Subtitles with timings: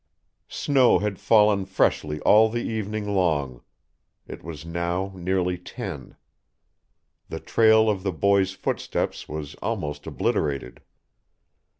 [0.49, 3.61] Snow had fallen freshly all the evening long;
[4.25, 6.15] it was now nearly ten;
[7.29, 10.81] the trail of the boy's footsteps was almost obliterated.